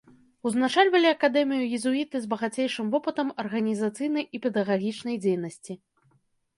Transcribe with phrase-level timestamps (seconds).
[0.49, 5.73] Узначальвалі акадэмію езуіты з багацейшым вопытам арганізацыйнай і педагагічнай дзейнасці.